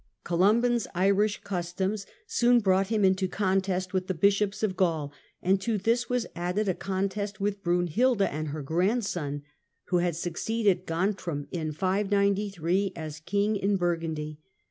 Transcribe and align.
Columban's 0.23 0.87
Irish 0.95 1.41
customs 1.43 2.07
soon 2.25 2.59
brought 2.59 2.87
him 2.87 3.05
into 3.05 3.27
contest 3.27 3.93
with 3.93 4.07
the 4.07 4.15
Bishops 4.15 4.63
of 4.63 4.75
Gaul, 4.75 5.13
and 5.43 5.61
to 5.61 5.77
this 5.77 6.09
was 6.09 6.25
added 6.35 6.67
a 6.67 6.73
contest 6.73 7.39
with 7.39 7.61
Brunhilda 7.63 8.27
and 8.33 8.47
her 8.47 8.63
grandson, 8.63 9.43
who 9.89 9.97
had 9.97 10.15
succeeded 10.15 10.87
Gontram 10.87 11.45
in 11.51 11.71
593 11.71 12.93
as 12.95 13.19
king 13.19 13.55
in 13.55 13.77
Burgundy. 13.77 14.39